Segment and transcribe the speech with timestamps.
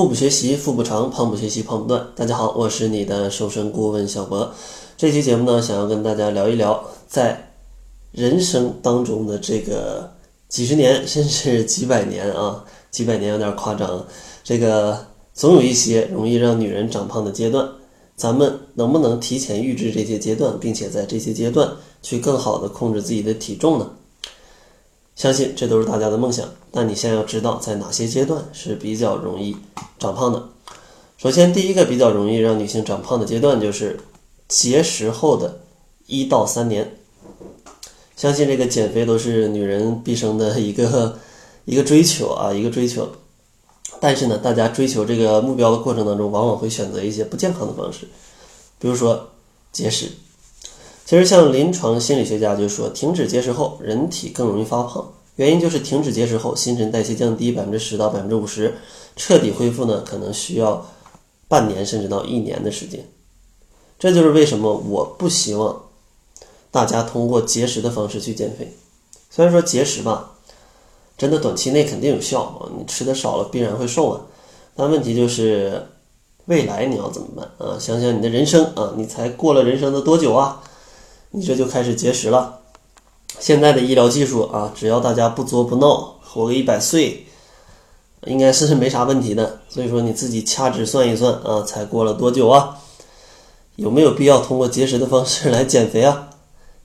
[0.00, 2.06] 腹部学习腹部长，胖不学习胖不断。
[2.16, 4.50] 大家好，我是你的瘦身顾问小博。
[4.96, 7.52] 这期节目呢，想要跟大家聊一聊，在
[8.10, 10.10] 人生当中的这个
[10.48, 14.02] 几十年，甚至几百年啊，几百年有点夸张。
[14.42, 17.68] 这个总有一些容易让女人长胖的阶段，
[18.16, 21.70] 咱们能不能提前预知这些阶段，并且在这些阶段
[22.00, 23.90] 去更好的控制自己的体重呢？
[25.20, 29.54] 相信这都是大家的梦想，但你先要知道在哪些阶段是比较容易
[29.98, 30.48] 长胖的。
[31.18, 34.00] 首先，第一个比较容易让女性长胖的阶段就是
[34.48, 35.60] 节食后的
[36.06, 36.96] 一到三年。
[38.16, 41.18] 相信这个减肥都是女人毕生的一个
[41.66, 43.06] 一个追求啊，一个追求。
[44.00, 48.08] 但是呢，大家追求这个目标的过程当中，往往会选择一些不健康的方式，
[48.78, 49.28] 比如说
[49.70, 50.12] 节食。
[51.10, 55.12] 其实，像临床心理学家就说，停止节食后，人体更容易发胖。
[55.34, 58.76] 原因就是停止节食后，新陈代谢降低百分之十到百分之五十，
[59.16, 60.86] 彻底恢复呢，可能需要
[61.48, 63.04] 半年甚至到一年的时间。
[63.98, 65.82] 这就是为什么我不希望
[66.70, 68.72] 大家通过节食的方式去减肥。
[69.30, 70.34] 虽然说节食吧，
[71.18, 74.20] 真的短期内肯定有效啊，你吃的少了必然会瘦啊。
[74.76, 75.88] 但问题就是
[76.44, 77.76] 未来你要怎么办啊？
[77.80, 80.62] 想想你的人生啊，你才过了人生的多久啊？
[81.32, 82.60] 你这就开始节食了，
[83.38, 87.24] 现在的医疗技术啊，只要大家不作不闹，活个一百岁，
[88.26, 89.60] 应该是没啥问题的。
[89.68, 92.78] 所以说你自己掐指算一算啊，才过了多久啊？
[93.76, 96.30] 有没有必要通过节食的方式来减肥啊？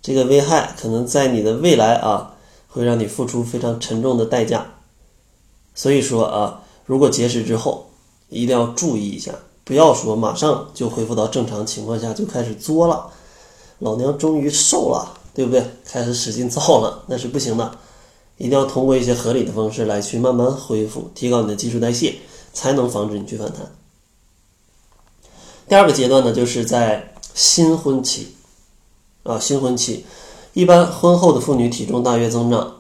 [0.02, 2.36] 这个危害可能在你的未来啊，
[2.68, 4.74] 会让你付出非常沉重的代价。
[5.74, 7.90] 所以说啊，如果节食之后，
[8.30, 13.10] 一定要注意一下，不要说马上就恢复到正常情况下就开始作了。
[13.80, 15.64] 老娘终于瘦了，对不对？
[15.86, 17.78] 开始使劲造了，那是不行的。
[18.38, 22.16] 一定要通过一些合理的方式来去慢慢恢复，提高你的基础代谢，
[22.54, 23.72] 才能防止你去反弹。
[25.68, 28.36] 第二个阶段呢，就是在新婚期
[29.24, 30.06] 啊，新婚期，
[30.54, 32.76] 一般婚后的妇女体重大约增长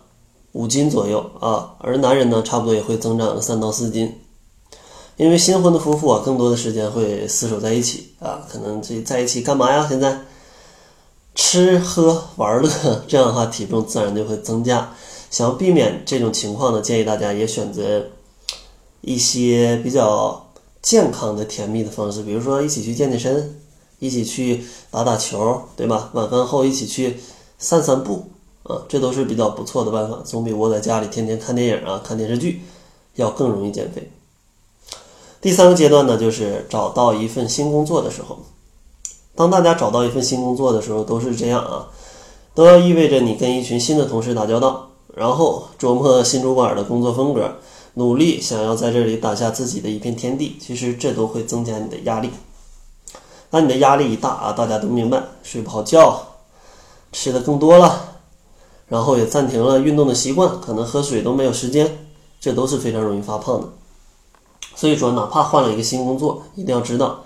[0.51, 4.13] 五斤左右啊，而男人呢，差不多也会增长三到四斤。
[5.17, 9.85] 因为新婚的夫妇啊，更多的时间会厮守在一起啊，可能这在一起干嘛呀？
[9.87, 10.19] 现在？
[11.35, 14.95] 吃喝玩乐，这样的话体重自然就会增加。
[15.29, 18.05] 想要避免这种情况呢，建议大家也选择
[19.01, 20.49] 一些比较
[20.81, 23.59] 健康的甜蜜的方式，比如说一起去健健身，
[23.99, 26.09] 一起去打打球，对吧？
[26.13, 27.17] 晚饭后一起去
[27.59, 28.29] 散散步，
[28.63, 32.61] 啊，这都是比较不错的办法，总比窝在家里天天看电影啊、看电视剧
[33.15, 34.09] 要更容易减肥。
[35.41, 38.39] 第三个阶段呢，就是找到一份新工作的时候。
[39.35, 41.87] 当大家找到一份新工作的时候，都是这样啊，
[42.53, 47.55] 都要意味着你跟一群新的同事打交道，然后琢磨新主管的工作风格，
[47.95, 50.55] 努力想要在这里打下自己的一片天地。
[50.61, 52.29] 其实这都会增加你的压力。
[53.49, 56.17] 当你的压力一大啊，大家都明白，睡不好觉，
[57.11, 58.19] 吃的更多了，
[58.87, 62.07] 然后也暂停了运动的习惯，可能喝水都没有时间，
[62.39, 63.67] 这都是非常容易发胖的。
[64.75, 67.24] 所以说，哪怕换了一个新工作，一定要知道。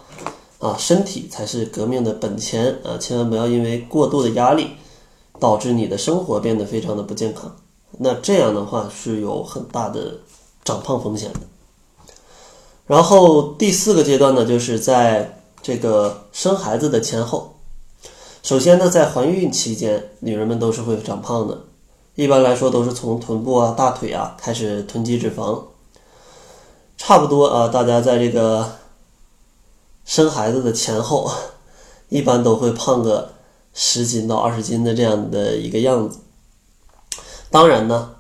[0.60, 2.98] 啊，身体才是革命的本钱啊！
[3.00, 4.72] 千万不要因为过度的压力，
[5.40, 7.56] 导致你的生活变得非常的不健康。
[7.98, 10.18] 那这样的话是有很大的
[10.66, 11.40] 长胖风险的。
[12.88, 17.56] 然后第四个阶段呢，就是在这个生孩子的前后。
[18.44, 21.58] 首先呢，在怀孕期间，女人们都是会长胖的。
[22.16, 25.64] 一般来说，都是从臀部啊、大腿啊开始囤积脂肪。
[26.98, 28.79] 差不多啊，大家在这个。
[30.10, 31.30] 生孩子的前后，
[32.10, 33.34] 一般都会胖个
[33.76, 36.18] 十斤到二十斤的这样的一个样子。
[37.52, 38.16] 当然呢，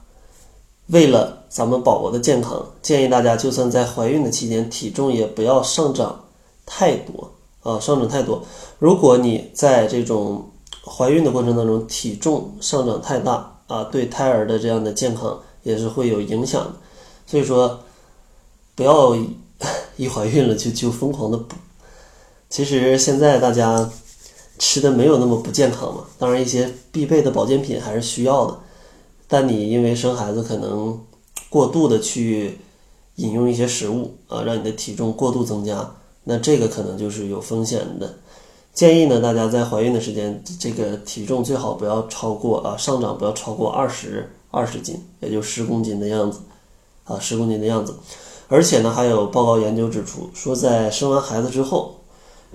[0.85, 6.25] 为了咱们宝宝的健康，建议大家就算在怀孕的期间，体重也不要上涨
[6.63, 7.31] 太多
[7.63, 8.43] 啊，上涨太多。
[8.77, 10.51] 如果你在这种
[10.85, 16.73] 怀孕的过程当中，体重上涨太大啊，对胎儿的这样的健康也是会有影响的。
[17.25, 17.79] 所以说，
[18.75, 19.17] 不要
[19.97, 21.55] 一怀孕了就就疯狂的补。
[22.49, 23.89] 其实现在大家
[24.57, 28.59] 吃的没有那么不健康嘛，当然一些必备的保健品还是需要的，
[29.27, 30.99] 但你因为生孩子可能
[31.47, 32.57] 过度的去
[33.15, 38.15] 饮用一些食物啊，让你的体重过度增加，那这个可能就是有风险的。
[38.73, 46.39] 建议呢，大家在怀孕的时间，这个体重最好不要超过啊，上涨不要超过二十二十斤，也就十公斤的样子
[47.03, 47.95] 啊，十公斤的样子。
[48.47, 51.95] 而且呢，还有报告研究指出，说在生完孩子之后。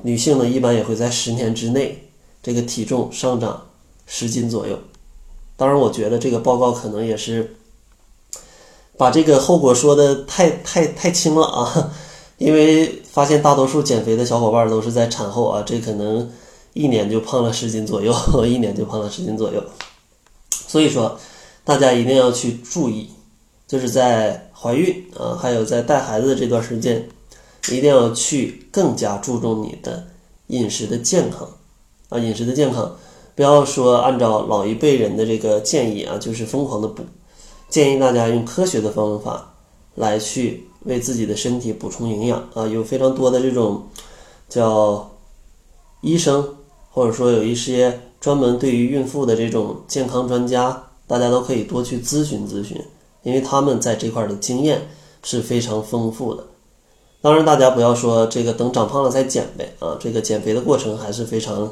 [0.03, 2.09] 女性呢，一般也会在十年之内，
[2.43, 3.67] 这个体重上涨
[4.07, 4.79] 十斤左右。
[5.57, 7.57] 当然，我觉得这个报告可能也是
[8.97, 11.93] 把这个后果说的太太太轻了啊。
[12.37, 16.29] 因为发现大多数减肥的小伙伴都是在产后啊，这可能
[16.73, 18.13] 一年就胖了十斤左右，
[18.45, 19.63] 一年就胖了十斤左右。
[20.51, 21.17] 所以说，
[21.63, 23.09] 大家一定要去注意，
[23.69, 27.09] 就是在怀孕啊，还有在带孩子的这段时间，
[27.71, 30.07] 一定要去更加注重你的
[30.49, 31.49] 饮食的健康
[32.09, 32.97] 啊，饮食的健康，
[33.35, 37.05] 不要说按照老一辈人的这个建议啊，就是疯狂的补，
[37.69, 39.55] 建议大家用科学的方法
[39.95, 40.69] 来去。
[40.85, 43.85] 为自己的身体补充营养啊，有非常多的这种
[44.51, 45.11] 叫
[46.03, 46.47] 医生，
[46.91, 52.79] 或者说有一些专门对于孕妇的这种健康专家，大家都可以多去咨询咨询，
[53.23, 54.87] 因为他们在这块的经验
[55.23, 56.45] 是非常丰富的。
[57.25, 61.71] 当然，大家不要说这个等长胖了再减呗啊，这个减肥的过程还是非常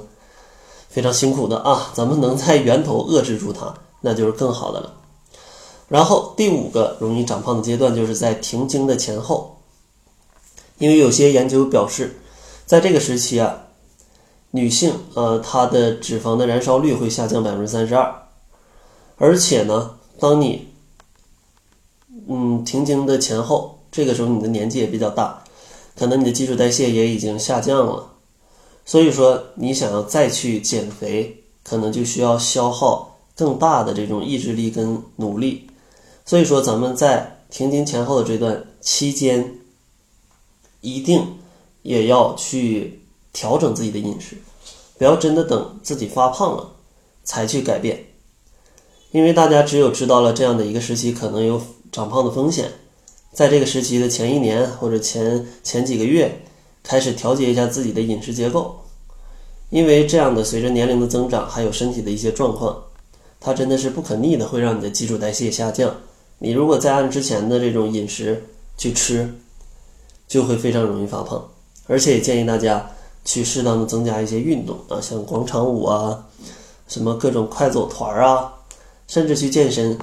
[0.89, 4.95] 非常辛苦的啊，咱们能在源头遏制住它，那就是更好的了。
[5.89, 9.59] 然后第五个容易长胖的阶段就是在停经的前后，
[10.79, 12.19] 因为有些研究表示，
[12.65, 13.55] 在这个时期啊，
[14.53, 18.11] 女性呃她的脂肪的燃烧率会下降百分之三十二，
[19.19, 20.73] 而且呢，当你
[22.27, 25.45] 嗯停经的前后，这个时候你的年纪也比较大，
[25.97, 28.11] 可能你的基础代谢也已经下降了，
[28.85, 35.69] 所以说你想要再去减肥，可能就需要消耗更大的这种意志力跟努力。
[36.25, 39.59] 所以说，咱们在停经前后的这段期间，
[40.81, 41.27] 一定
[41.83, 43.03] 也要去
[43.33, 44.37] 调整自己的饮食，
[44.97, 46.71] 不要真的等自己发胖了
[47.25, 48.07] 才去改变。
[49.11, 51.61] 因为大家只有知道了这样的一个时期可能有
[51.91, 52.73] 长胖的风险，
[53.33, 56.41] 在这个时期的前一年或者前前几个月，
[56.83, 58.79] 开始调节一下自己的饮食结构，
[59.71, 62.77] 因为这样的随着年龄的增长，还有身体的一些状况，
[63.41, 65.97] 它真的是不可逆的，会让你的基础代谢下降。
[66.39, 68.45] 你如果再按之前的这种饮食
[68.77, 69.33] 去吃，
[70.29, 71.43] 就会非常容易发胖，
[71.87, 72.91] 而且也建议大家
[73.25, 76.27] 去适当的增加一些运动啊，像广场舞啊，
[76.87, 78.53] 什么各种快走团啊，
[79.07, 79.99] 甚至去健身，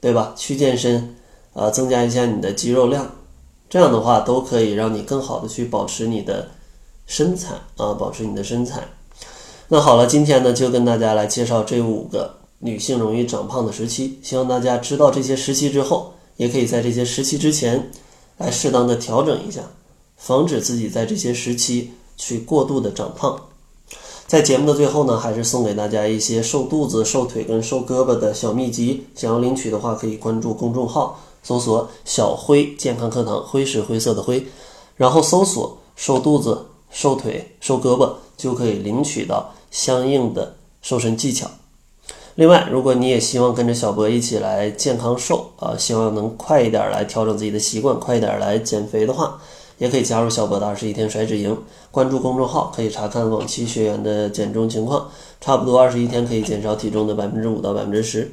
[0.00, 0.34] 对吧？
[0.36, 1.16] 去健身
[1.52, 3.10] 啊，增加一下你的肌肉量，
[3.68, 6.48] 这样的话都可以让你更好的去保持你的
[7.06, 8.82] 身材啊，保持你的身材。
[9.68, 12.36] 那好了，今天呢就跟大家来介绍这五个。
[12.62, 17.90] 女性容易长胖的时期，希望大家知道这些时期之后，也可以在这些时期之前，
[18.36, 19.62] 来适当的调整一下，
[20.18, 23.40] 防止自己在这些时期去过度的长胖。
[24.26, 29.06] 在节目的最后呢，还是送给大家一些瘦肚子、瘦腿跟瘦胳膊的小秘籍。
[29.14, 34.46] 想要领取的话，可以关注公众号，搜索“小辉健康课堂”，灰是灰色的灰，
[34.96, 41.50] 然后搜索“瘦肚子、瘦腿、瘦胳膊”，就可以领取到相应的瘦身技巧。
[42.36, 49.38] 另外，如果你也希望跟着小博一起来健康瘦啊，希望能快一点来调整自己的习惯，快一点来减肥的话，
[49.78, 51.58] 也可以加入小博的二十一天甩脂营，
[51.90, 55.08] 关注公众号可以查看往期学员的减重情况，
[55.40, 58.32] 差不多二十一天可以减少体重的百分之五到百分之十。